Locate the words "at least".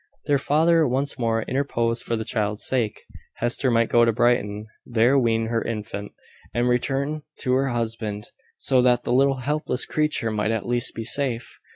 10.49-10.95